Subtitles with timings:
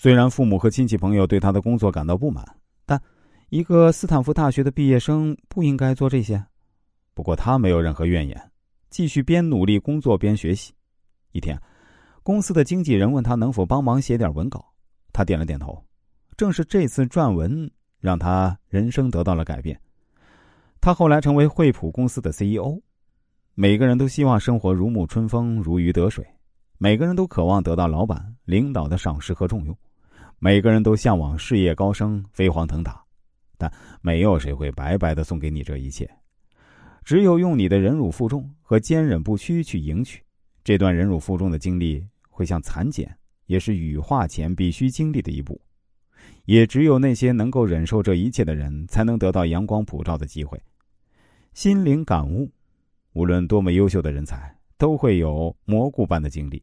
[0.00, 2.46] 虽然父母和亲戚朋友对他的工作感到不满，
[2.86, 3.02] 但
[3.48, 6.40] 一个斯坦福大学的毕业生不应该做这些。
[7.14, 8.52] 不过他没有任何怨言，
[8.90, 10.72] 继续边努力工作边学习。
[11.32, 11.60] 一天，
[12.22, 14.64] 公司的经纪人问他能否帮忙写点文稿，
[15.12, 15.84] 他点了点头。
[16.36, 17.68] 正是这次撰文，
[17.98, 19.76] 让他人生得到了改变。
[20.80, 22.80] 他后来成为惠普公司的 CEO。
[23.56, 26.24] 每个人都希望生活如沐春风、如鱼得水，
[26.78, 29.76] 每个人都渴望得到老板、领导的赏识和重用，
[30.40, 33.02] 每个人都向往事业高升、飞黄腾达，
[33.56, 36.08] 但没有谁会白白的送给你这一切。
[37.04, 40.22] 只有用你的忍辱负重和坚忍不屈去赢取。
[40.62, 43.12] 这段忍辱负重的经历会像蚕茧，
[43.46, 45.60] 也是羽化前必须经历的一步。
[46.44, 50.60] 也只有那些能够忍受这一切的人，才能得到阳光普照的机会。
[51.52, 52.50] 心灵感悟：
[53.12, 56.62] 无论多么优秀的人才，都会有蘑菇般的经历。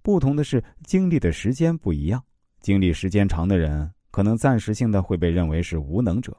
[0.00, 2.22] 不同的是，经历的时间不一样。
[2.62, 6.32] 经历时间长的人，可能暂时性的会被认为是无能者；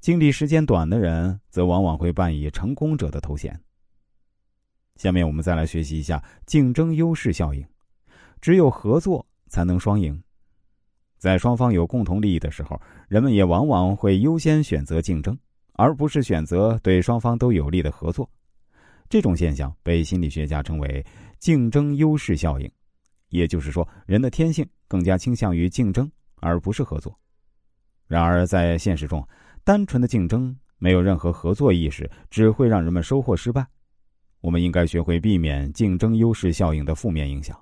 [0.00, 3.58] 经历时间短的人，则往往会扮以成功者的头衔。
[4.96, 7.66] 下面我们再来学习一下竞争优势效应。
[8.40, 10.22] 只有合作才能双赢。
[11.16, 15.36] 在双方有共同利益的时候，人们也往往会优先选择竞争，
[15.72, 18.28] 而不是选择对双方都有利的合作。
[19.08, 21.04] 这种现象被心理学家称为
[21.40, 22.70] “竞争优势效应”，
[23.28, 27.18] 也就是说，人的天性更加倾向于竞争而不是合作。
[28.06, 29.26] 然而，在现实中，
[29.64, 33.66] 单纯的竞争没有任何合作意识，只会让人们收获失败。
[34.40, 37.58] 我们应该学会避免竞争优势效应的负面影响。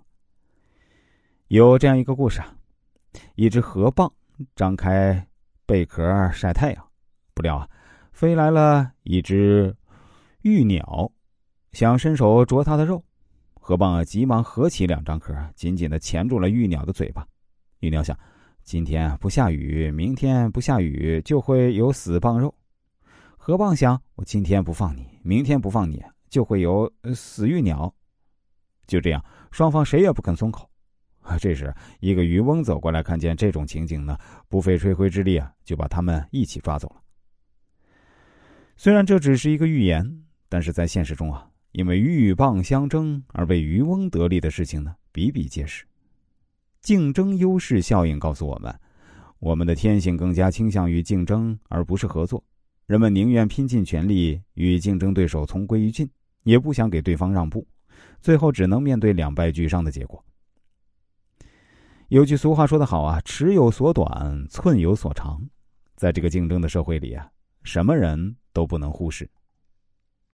[1.48, 2.52] 有这样一个故事啊。
[3.34, 4.12] 一只河蚌
[4.54, 5.26] 张开
[5.64, 6.88] 贝壳晒太阳，
[7.32, 7.66] 不料啊，
[8.12, 9.74] 飞来了一只
[10.42, 11.10] 玉鸟，
[11.72, 13.02] 想伸手啄它的肉。
[13.66, 17.26] 河蚌急忙合起两张壳，紧紧的钳住了玉鸟的嘴巴。
[17.80, 18.16] 玉鸟想：
[18.62, 22.54] 今天不下雨，明天不下雨，就会有死蚌肉。
[23.36, 27.92] 河蚌想：我今天不放你，明天不放你，就会有死玉鸟。
[28.86, 29.20] 就这样，
[29.50, 30.70] 双方谁也不肯松口。
[31.22, 31.36] 啊！
[31.36, 34.16] 这时，一个渔翁走过来，看见这种情景呢，
[34.48, 37.02] 不费吹灰之力啊，就把他们一起抓走了。
[38.76, 45.84] 虽然这只是一个寓言，但是在现实中啊，因为鹬蚌相争而被渔翁得利的事情呢，比比皆是。
[46.80, 48.74] 竞争优势效应告诉我们，
[49.40, 52.42] 我们的天性更加倾向于竞争而不是合作。
[52.86, 56.08] 人们宁愿拼尽全力与竞争对手同归于尽，
[56.44, 57.66] 也不想给对方让步，
[58.22, 60.24] 最后只能面对两败俱伤的结果。
[62.08, 65.46] 有句俗话说得好啊，“尺有所短，寸有所长”。
[65.94, 67.28] 在这个竞争的社会里啊，
[67.64, 69.28] 什么人都不能忽视。